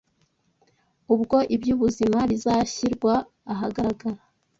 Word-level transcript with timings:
ubwo 1.13 1.37
iby’ubuzima 1.55 2.19
bizashyirwa 2.31 3.13
ahagaragara 3.53 4.19